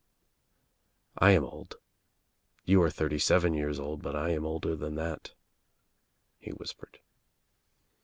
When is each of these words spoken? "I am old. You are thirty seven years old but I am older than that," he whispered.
"I 1.19 1.29
am 1.33 1.43
old. 1.43 1.75
You 2.65 2.81
are 2.81 2.89
thirty 2.89 3.19
seven 3.19 3.53
years 3.53 3.79
old 3.79 4.01
but 4.01 4.15
I 4.15 4.31
am 4.31 4.47
older 4.47 4.75
than 4.75 4.95
that," 4.95 5.35
he 6.39 6.49
whispered. 6.49 6.97